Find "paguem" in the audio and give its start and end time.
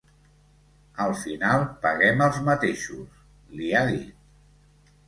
1.85-2.27